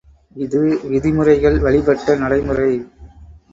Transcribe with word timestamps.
இது 0.35 0.61
விதிமுறைகள் 0.83 1.59
வழிப்பட்ட 1.59 2.15
நடைமுறை. 2.15 2.71